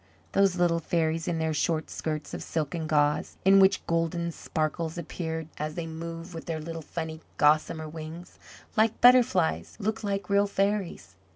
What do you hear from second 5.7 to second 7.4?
they moved with their little funny